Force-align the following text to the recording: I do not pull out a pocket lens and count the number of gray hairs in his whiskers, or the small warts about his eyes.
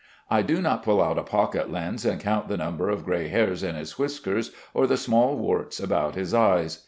I 0.31 0.41
do 0.41 0.63
not 0.63 0.81
pull 0.81 0.99
out 0.99 1.19
a 1.19 1.23
pocket 1.23 1.71
lens 1.71 2.05
and 2.05 2.19
count 2.19 2.47
the 2.47 2.57
number 2.57 2.89
of 2.89 3.05
gray 3.05 3.27
hairs 3.27 3.61
in 3.61 3.75
his 3.75 3.99
whiskers, 3.99 4.51
or 4.73 4.87
the 4.87 4.97
small 4.97 5.37
warts 5.37 5.79
about 5.79 6.15
his 6.15 6.33
eyes. 6.33 6.79